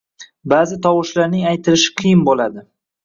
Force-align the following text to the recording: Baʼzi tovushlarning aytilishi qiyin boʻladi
Baʼzi 0.53 0.77
tovushlarning 0.87 1.45
aytilishi 1.53 1.93
qiyin 2.01 2.25
boʻladi 2.31 2.65